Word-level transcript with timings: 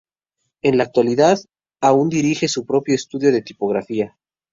En 0.63 0.77
la 0.79 0.83
actualidad, 0.85 1.37
aún 1.79 2.09
dirige 2.09 2.47
su 2.47 2.65
propio 2.65 2.95
estudio 2.95 3.31
de 3.31 3.43
tipografía. 3.43 4.17